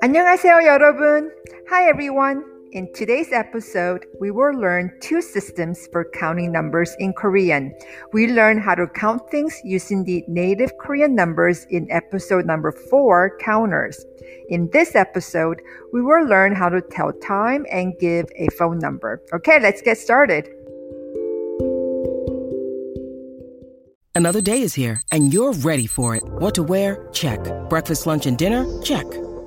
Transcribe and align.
안녕하세요, 0.00 0.66
여러분. 0.66 1.30
Hi, 1.70 1.88
everyone. 1.88 2.44
In 2.72 2.90
today's 2.94 3.32
episode, 3.32 4.06
we 4.18 4.30
will 4.30 4.58
learn 4.58 4.90
two 5.00 5.20
systems 5.20 5.86
for 5.92 6.08
counting 6.14 6.50
numbers 6.50 6.96
in 6.98 7.12
Korean. 7.12 7.74
We 8.14 8.28
learn 8.28 8.58
how 8.58 8.74
to 8.74 8.86
count 8.86 9.30
things 9.30 9.60
using 9.62 10.04
the 10.04 10.24
native 10.26 10.72
Korean 10.78 11.14
numbers 11.14 11.66
in 11.68 11.86
episode 11.90 12.46
number 12.46 12.72
four, 12.72 13.36
Counters. 13.40 14.02
In 14.48 14.70
this 14.72 14.96
episode, 14.96 15.60
we 15.92 16.00
will 16.00 16.26
learn 16.26 16.54
how 16.54 16.70
to 16.70 16.80
tell 16.80 17.12
time 17.12 17.66
and 17.70 17.92
give 18.00 18.26
a 18.36 18.48
phone 18.56 18.78
number. 18.78 19.20
Okay, 19.34 19.60
let's 19.60 19.82
get 19.82 19.98
started. 19.98 20.48
Another 24.14 24.40
day 24.40 24.60
is 24.60 24.74
here, 24.74 25.00
and 25.10 25.32
you're 25.32 25.52
ready 25.52 25.86
for 25.86 26.16
it. 26.16 26.22
What 26.24 26.54
to 26.56 26.62
wear? 26.62 27.08
Check. 27.12 27.38
Breakfast, 27.68 28.06
lunch, 28.06 28.26
and 28.26 28.36
dinner? 28.36 28.64
Check. 28.82 29.06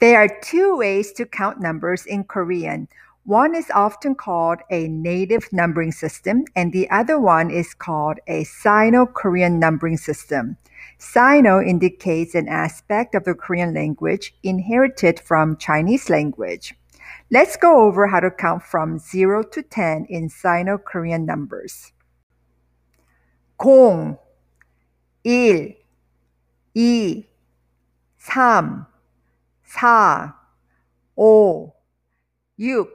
There 0.00 0.20
are 0.22 0.28
two 0.28 0.76
ways 0.76 1.12
to 1.14 1.26
count 1.26 1.60
numbers 1.60 2.06
in 2.06 2.22
Korean. 2.22 2.86
One 3.24 3.56
is 3.56 3.68
often 3.74 4.14
called 4.14 4.60
a 4.70 4.86
native 4.86 5.52
numbering 5.52 5.90
system, 5.90 6.44
and 6.54 6.72
the 6.72 6.88
other 6.88 7.18
one 7.18 7.50
is 7.50 7.74
called 7.74 8.18
a 8.28 8.44
Sino 8.44 9.06
Korean 9.06 9.58
numbering 9.58 9.96
system. 9.96 10.56
Sino 10.98 11.60
indicates 11.60 12.36
an 12.36 12.46
aspect 12.46 13.16
of 13.16 13.24
the 13.24 13.34
Korean 13.34 13.74
language 13.74 14.36
inherited 14.44 15.18
from 15.18 15.56
Chinese 15.56 16.08
language. 16.08 16.76
Let's 17.32 17.56
go 17.56 17.82
over 17.82 18.06
how 18.06 18.20
to 18.20 18.30
count 18.30 18.62
from 18.62 19.00
0 19.00 19.42
to 19.50 19.62
10 19.62 20.06
in 20.08 20.28
Sino 20.28 20.78
Korean 20.78 21.26
numbers. 21.26 21.92
0, 23.60 24.16
1, 24.16 24.18
2, 25.24 25.74
3, 26.74 27.28
4, 29.68 30.34
5, 31.16 31.68
6, 32.56 32.90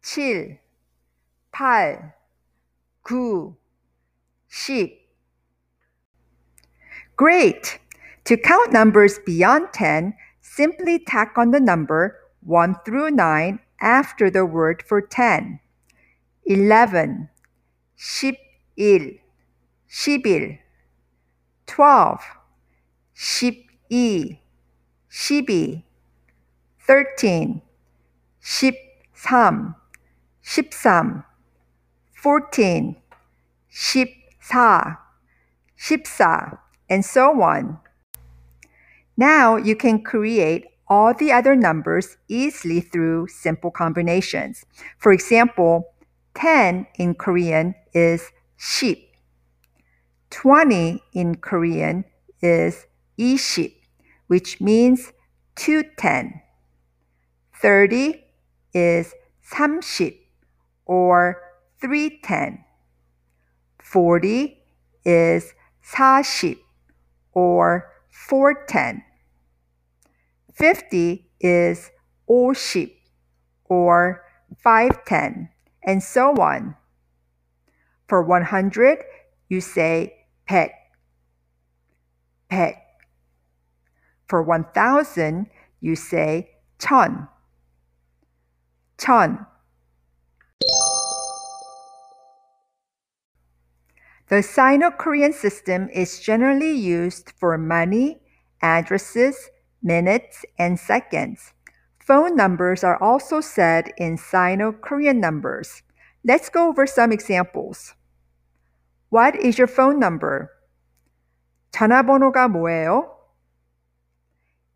7, 0.00 0.22
8, 0.22 0.58
9, 1.52 2.12
10. 4.66 4.90
Great! 7.16 7.80
To 8.24 8.36
count 8.36 8.72
numbers 8.72 9.18
beyond 9.26 9.72
10, 9.72 10.14
simply 10.40 11.00
tack 11.00 11.36
on 11.36 11.50
the 11.50 11.60
number 11.60 12.20
1 12.44 12.76
through 12.84 13.10
9 13.10 13.58
after 13.80 14.30
the 14.30 14.46
word 14.46 14.84
for 14.86 15.00
10. 15.00 15.58
11, 16.44 17.28
11, 18.76 19.18
11, 19.96 20.58
12, 21.66 22.20
12, 23.90 24.45
12, 25.10 25.82
13, 26.80 27.62
13, 28.42 29.74
13, 30.42 30.42
14, 30.42 31.24
14, 32.12 32.96
14, 34.40 34.96
and 36.88 37.04
so 37.04 37.42
on. 37.42 37.78
Now 39.16 39.56
you 39.56 39.76
can 39.76 40.02
create 40.02 40.66
all 40.88 41.14
the 41.14 41.32
other 41.32 41.56
numbers 41.56 42.16
easily 42.28 42.80
through 42.80 43.28
simple 43.28 43.70
combinations. 43.70 44.64
For 44.98 45.12
example, 45.12 45.94
10 46.34 46.86
in 46.98 47.14
Korean 47.14 47.74
is 47.92 48.30
sheep. 48.56 49.16
20 50.30 51.02
in 51.12 51.36
Korean 51.36 52.04
is 52.42 52.86
iship, 53.18 53.74
which 54.26 54.60
means 54.60 55.12
210. 55.56 56.42
30 57.60 58.24
is 58.72 59.14
30 59.42 60.20
or 60.84 61.42
310. 61.80 62.64
40 63.82 64.58
is 65.04 65.54
40 65.80 66.58
or 67.32 67.92
410. 68.10 69.02
50 70.52 71.30
is 71.40 71.90
50 72.26 72.96
or 73.66 74.24
510 74.58 75.48
and 75.84 76.02
so 76.02 76.30
on. 76.40 76.76
For 78.08 78.22
100, 78.22 78.98
you 79.48 79.60
say 79.60 80.26
pet, 80.46 80.72
pet. 82.48 82.85
For 84.27 84.41
1000, 84.41 85.47
you 85.79 85.95
say 85.95 86.51
천, 86.79 87.27
천. 88.97 89.45
The 94.29 94.41
Sino-Korean 94.41 95.33
system 95.33 95.89
is 95.89 96.19
generally 96.19 96.71
used 96.71 97.33
for 97.37 97.57
money, 97.57 98.21
addresses, 98.61 99.49
minutes, 99.83 100.45
and 100.57 100.79
seconds. 100.79 101.53
Phone 101.99 102.37
numbers 102.37 102.83
are 102.83 103.01
also 103.03 103.41
said 103.41 103.91
in 103.97 104.17
Sino-Korean 104.17 105.19
numbers. 105.19 105.83
Let's 106.23 106.47
go 106.49 106.69
over 106.69 106.87
some 106.87 107.11
examples. 107.11 107.93
What 109.09 109.35
is 109.35 109.57
your 109.57 109.67
phone 109.67 109.99
number? 109.99 110.49
전화번호가 111.71 112.47
뭐예요? 112.47 113.14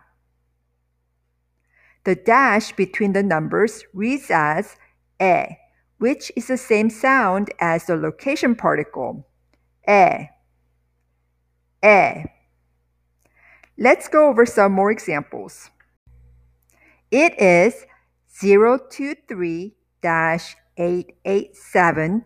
The 2.05 2.15
dash 2.15 2.73
between 2.73 3.13
the 3.13 3.23
numbers 3.23 3.85
reads 3.93 4.31
as 4.31 4.77
에, 5.21 5.59
which 5.99 6.33
is 6.37 6.47
the 6.47 6.57
same 6.57 6.89
sound 6.89 7.51
as 7.59 7.87
the 7.87 7.97
location 7.97 8.55
particle. 8.55 9.27
에, 9.89 10.31
에. 11.83 12.25
Let's 13.77 14.09
go 14.09 14.29
over 14.29 14.47
some 14.47 14.73
more 14.73 14.91
examples. 14.91 15.71
It 17.11 17.39
is 17.41 17.87
023 18.31 19.77
887 20.77 22.25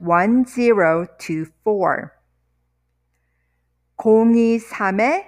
1024. 0.00 2.12
023 3.96 5.24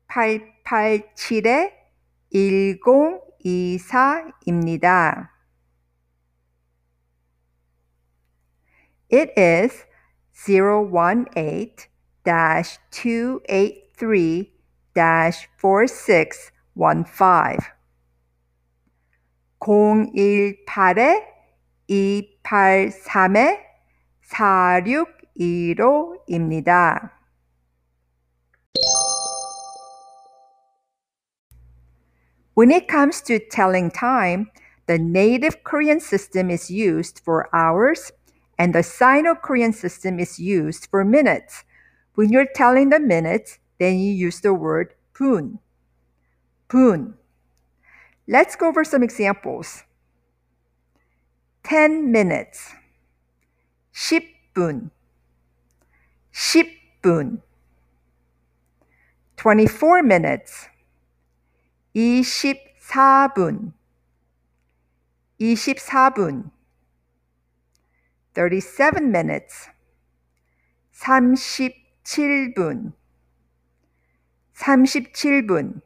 887 0.00 1.70
1024입니다. 2.34 5.30
It 9.10 9.32
is 9.38 9.86
018 10.34 11.88
283 12.90 14.52
4615. 15.56 17.71
018에 19.62 21.22
283에 21.88 23.58
4615입니다. 24.30 27.12
When 32.54 32.70
it 32.72 32.88
comes 32.88 33.20
to 33.22 33.38
telling 33.38 33.90
time, 33.90 34.50
the 34.86 34.98
native 34.98 35.62
Korean 35.62 36.00
system 36.00 36.50
is 36.50 36.70
used 36.70 37.20
for 37.24 37.48
hours 37.54 38.10
and 38.58 38.74
the 38.74 38.82
Sino 38.82 39.36
Korean 39.36 39.72
system 39.72 40.18
is 40.18 40.40
used 40.40 40.88
for 40.90 41.04
minutes. 41.04 41.62
When 42.16 42.30
you're 42.30 42.48
telling 42.52 42.90
the 42.90 42.98
minutes, 42.98 43.60
then 43.78 44.00
you 44.00 44.12
use 44.12 44.40
the 44.40 44.52
word 44.52 44.94
분. 45.14 45.60
분. 46.68 47.14
Let's 48.26 48.56
go 48.56 48.68
over 48.68 48.84
some 48.84 49.02
examples. 49.02 49.84
10 51.64 52.10
minutes. 52.10 52.74
10분, 53.94 54.90
10분. 56.32 57.42
24 59.38 60.02
minutes, 60.02 60.68
24분, 61.94 63.72
24분. 65.38 66.50
37 68.34 69.10
minutes, 69.10 69.70
37분, 70.92 72.92
37분. 74.54 75.82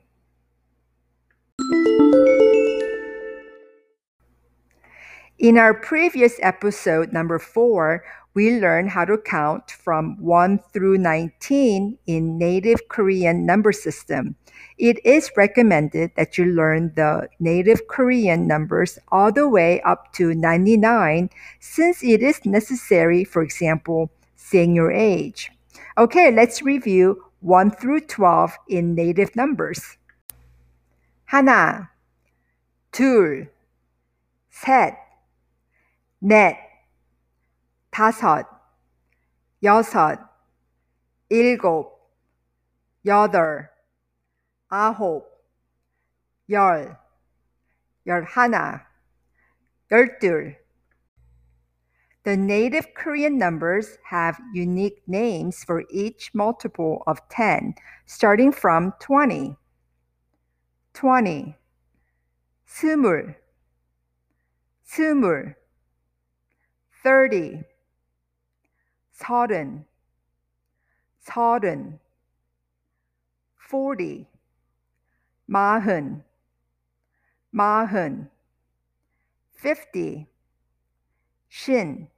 In 5.39 5.59
our 5.59 5.75
previous 5.75 6.39
episode, 6.41 7.13
number 7.13 7.39
four, 7.39 8.05
we 8.35 8.61
learned 8.61 8.91
how 8.91 9.05
to 9.05 9.19
count 9.19 9.71
from 9.71 10.17
1 10.19 10.61
through 10.73 10.99
19 10.99 11.99
in 12.07 12.39
native 12.39 12.89
Korean 12.89 13.45
number 13.45 13.73
system. 13.73 14.37
It 14.79 15.05
is 15.05 15.31
recommended 15.37 16.13
that 16.17 16.39
you 16.39 16.47
learn 16.47 16.93
the 16.95 17.29
native 17.41 17.89
Korean 17.89 18.47
numbers 18.47 18.99
all 19.11 19.33
the 19.33 19.49
way 19.49 19.81
up 19.83 20.13
to 20.15 20.35
99 20.35 21.29
since 21.61 22.03
it 22.03 22.23
is 22.23 22.45
necessary, 22.45 23.25
for 23.25 23.43
example, 23.43 24.11
saying 24.37 24.75
your 24.75 24.93
age. 24.93 25.51
Okay, 25.99 26.31
let's 26.31 26.63
review 26.63 27.25
1 27.41 27.73
through 27.73 28.01
12 28.01 28.57
in 28.69 28.95
native 28.95 29.35
numbers. 29.37 29.99
하나, 31.31 31.89
둘, 32.93 33.49
셋, 34.51 34.95
넷, 36.21 36.57
다섯, 37.91 38.47
여섯, 39.63 40.19
일곱, 41.29 42.11
여덟, 43.05 43.69
아홉, 44.69 45.27
열, 46.49 46.97
열하나, 48.07 48.87
열둘. 49.91 50.57
The 52.25 52.37
native 52.37 52.95
Korean 52.95 53.37
numbers 53.37 53.99
have 54.09 54.41
unique 54.55 55.03
names 55.09 55.65
for 55.65 55.85
each 55.91 56.31
multiple 56.33 57.03
of 57.07 57.19
10, 57.31 57.75
starting 58.07 58.53
from 58.53 58.93
20. 59.01 59.57
20. 60.95 61.57
스물, 62.65 63.35
스물. 64.87 65.57
thirty, 67.08 67.64
Sodden, 69.14 69.86
Sodden, 71.24 72.02
forty, 73.56 74.28
Mahun, 75.50 76.22
Mahun, 77.56 78.28
fifty, 79.54 80.28
Shin, 81.48 82.10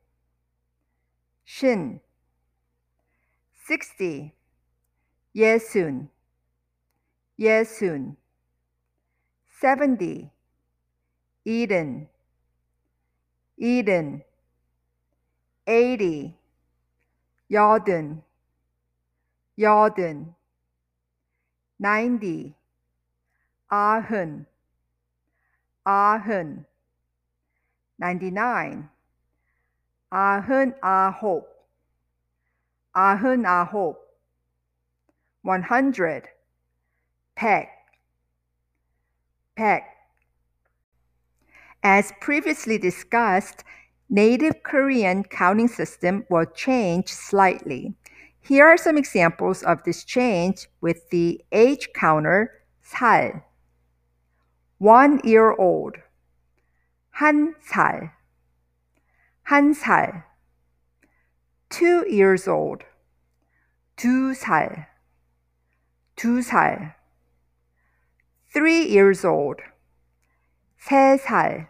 Shin, 1.45 2.01
sixty, 3.67 4.33
Yesun, 5.35 6.09
Yesun, 7.39 8.15
seventy, 9.61 10.31
Eden, 11.45 12.07
Eden. 13.59 14.23
80 15.69 16.35
Jordan 17.51 18.23
Jordan 19.57 20.35
90 21.79 22.55
ahun. 23.71 24.45
Ahun. 25.85 26.65
99 27.99 28.89
ahun 30.11 30.73
Ahob 30.81 31.43
Aachen 32.95 33.43
Ahob 33.43 33.95
100 35.43 36.29
Peck. 37.35 37.69
Peck. 39.55 39.83
As 41.83 42.11
previously 42.19 42.77
discussed, 42.77 43.63
native 44.08 44.62
Korean 44.62 45.24
counting 45.24 45.68
system 45.68 46.24
will 46.30 46.44
change 46.44 47.08
slightly. 47.08 47.94
Here 48.40 48.66
are 48.66 48.76
some 48.76 48.98
examples 48.98 49.62
of 49.62 49.82
this 49.84 50.04
change 50.04 50.68
with 50.80 51.08
the 51.10 51.40
age 51.50 51.88
counter 51.94 52.50
살, 52.82 53.42
one 54.78 55.20
year 55.24 55.52
old, 55.52 55.96
한 57.18 57.54
살, 57.60 58.12
한 59.48 59.74
살, 59.74 60.24
two 61.70 62.04
years 62.08 62.46
old, 62.46 62.84
두 63.96 64.34
살, 64.34 64.88
두 66.16 66.42
살, 66.42 66.94
three 68.52 68.82
years 68.86 69.24
old, 69.24 69.60
세 70.78 71.18
살, 71.18 71.68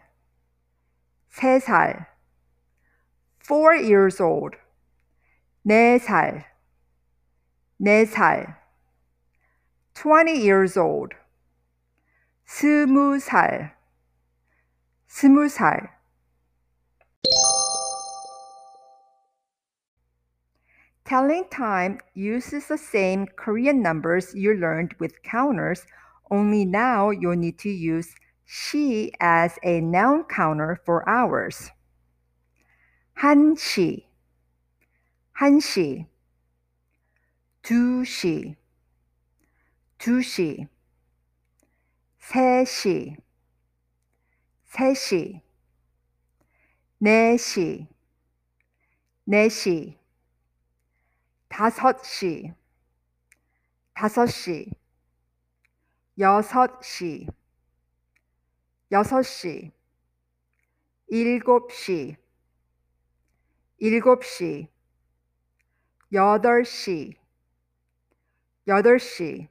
세 1.29 1.59
살, 1.59 2.07
four 3.49 3.75
years 3.75 4.19
old. 4.19 4.55
네 5.67 5.99
살, 5.99 6.45
네 7.81 8.05
살. 8.05 8.57
twenty 9.93 10.37
years 10.37 10.77
old. 10.77 11.13
스무 12.47 13.19
살, 13.19 13.71
스무 15.09 15.49
살. 15.49 15.89
Telling 21.05 21.45
time 21.49 21.99
uses 22.13 22.67
the 22.67 22.77
same 22.77 23.27
Korean 23.35 23.81
numbers 23.81 24.33
you 24.33 24.55
learned 24.55 24.95
with 24.99 25.21
counters, 25.23 25.85
only 26.31 26.65
now 26.65 27.11
you'll 27.11 27.35
need 27.35 27.59
to 27.59 27.69
use 27.69 28.15
she 28.45 29.13
as 29.19 29.57
a 29.63 29.81
noun 29.81 30.23
counter 30.25 30.79
for 30.85 31.07
hours. 31.07 31.71
한시, 33.22 34.08
한시, 35.32 36.06
두시, 37.60 38.56
두시, 39.98 40.66
세시, 42.18 43.18
세시, 44.64 45.42
네시, 46.96 47.86
네시, 49.24 49.98
다섯시, 51.48 52.54
다섯시, 53.92 54.70
여섯시, 56.18 57.26
여섯시, 58.90 59.72
일곱시, 61.08 62.16
일곱 63.82 64.26
시, 64.26 64.68
여덟 66.12 66.66
시, 66.66 67.16
여덟 68.66 69.00
시, 69.00 69.48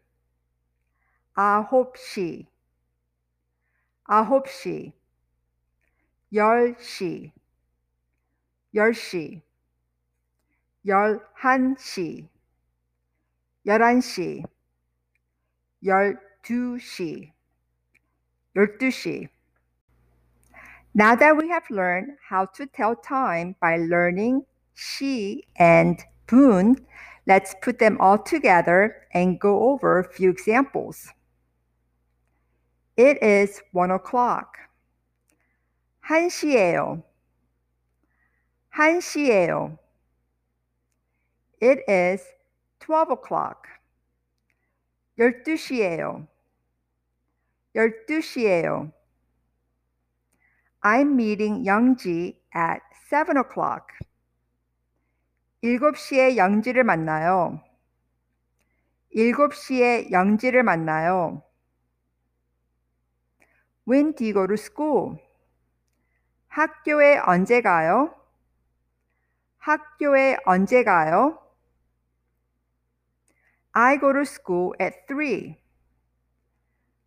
아홉 1.34 1.98
시, 1.98 2.46
아홉 4.04 4.48
시, 4.48 4.94
열 6.32 6.76
시, 6.80 7.34
열 8.76 8.94
시, 8.94 9.42
열한 10.86 11.76
시, 11.80 12.30
열한 13.66 14.00
시, 14.00 14.44
열두 15.84 16.78
시, 16.78 17.34
열두 18.56 18.92
시. 18.92 19.28
Now 20.99 21.15
that 21.17 21.37
we 21.37 21.49
have 21.49 21.65
learned 21.71 22.13
how 22.29 22.47
to 22.55 22.67
tell 22.67 22.95
time 22.95 23.57
by 23.61 23.79
learning 23.79 24.45
she 24.75 25.45
and 25.57 26.01
boon, 26.27 26.77
let's 27.27 27.55
put 27.63 27.79
them 27.79 27.97
all 28.01 28.19
together 28.19 29.07
and 29.13 29.41
go 29.41 29.71
over 29.71 29.99
a 29.99 30.13
few 30.13 30.31
examples. 30.31 31.09
It 32.97 33.23
is 33.23 33.61
one 33.73 33.91
o'clock. 33.91 34.59
한시예요. 36.09 37.03
한시예요. 38.77 39.79
It 41.61 41.83
is 41.89 42.23
twelve 42.79 43.11
o'clock. 43.11 43.69
열두 45.19 45.57
시예요. 45.57 46.29
열두 47.75 48.21
시예요. 48.21 48.93
I'm 50.82 51.16
meeting 51.18 51.66
Youngji 51.66 52.36
at 52.54 52.82
7 53.10 53.36
o'clock. 53.38 53.88
7시에 55.62 56.38
영지를 56.38 56.86
만나요. 56.86 57.62
7시에 59.14 60.12
영지를 60.12 60.64
만나요. 60.64 61.44
When 63.86 64.14
do 64.14 64.24
you 64.24 64.34
go 64.34 64.48
to 64.48 64.54
school? 64.54 65.18
학교에 66.48 67.18
언제 67.26 67.62
가요? 67.62 68.16
학교에 69.58 70.38
언제 70.46 70.84
가요? 70.84 71.40
I 73.74 74.00
go 74.00 74.14
to 74.14 74.22
school 74.22 74.74
at 74.80 75.06
3. 75.08 75.58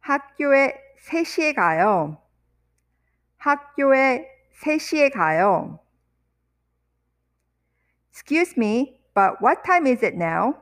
학교에 0.00 0.74
3시에 1.08 1.54
가요. 1.54 2.21
학교에 3.42 4.28
3시에 4.60 5.10
가요. 5.12 5.80
Excuse 8.10 8.54
me, 8.56 9.00
but 9.14 9.36
what 9.42 9.62
time 9.64 9.86
is 9.86 10.04
it 10.04 10.14
now? 10.14 10.54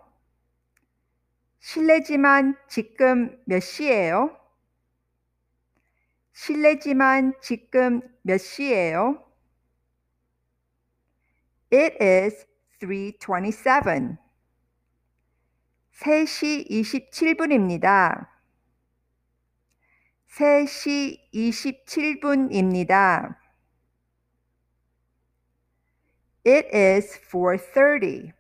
실례지만 1.59 2.57
지금 2.69 3.39
몇 3.45 3.61
시예요? 3.61 4.35
실례지만 6.33 7.35
지금 7.43 8.01
몇 8.23 8.39
시예요? 8.39 9.27
It 11.71 12.03
is 12.03 12.47
3:27. 12.81 14.17
3시 15.93 16.71
27분입니다. 16.71 18.27
3시 20.31 21.19
27분입니다. 21.35 23.37
It 26.47 26.69
is 26.73 27.21
4:30. 27.29 28.33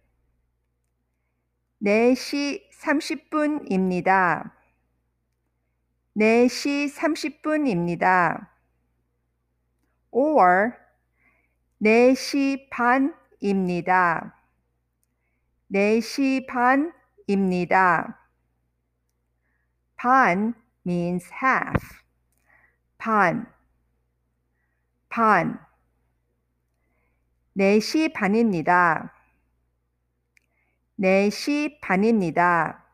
4시 1.82 2.70
30분입니다. 2.70 4.52
4시 6.16 6.94
30분입니다. 6.94 8.48
or 10.12 10.72
4시 11.82 12.70
반입니다. 12.70 14.36
4시 15.72 16.46
반입니다. 16.46 18.16
반 19.96 20.54
means 20.90 21.30
half. 21.30 22.02
반, 22.98 23.46
반. 25.08 25.58
4시 27.56 28.12
반입니다. 28.12 29.12
4시 30.98 31.80
반입니다. 31.80 32.84